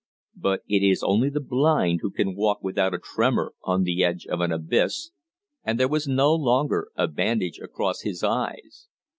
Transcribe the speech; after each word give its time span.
But 0.35 0.61
it 0.67 0.81
is 0.81 1.03
only 1.03 1.29
the 1.29 1.39
blind 1.39 1.99
who 2.01 2.09
can 2.09 2.33
walk 2.35 2.63
without 2.63 2.95
a 2.95 2.97
tremor 2.97 3.53
on 3.63 3.83
the 3.83 4.03
edge 4.03 4.25
of 4.25 4.41
an 4.41 4.51
abyss, 4.51 5.11
and 5.63 5.79
there 5.79 5.87
was 5.87 6.07
no 6.07 6.33
longer 6.33 6.87
a 6.95 7.07
bandage 7.07 7.59
across 7.59 8.01
his 8.01 8.23
eyes. 8.23 8.87